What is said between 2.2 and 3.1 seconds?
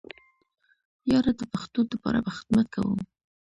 به خدمت کوو.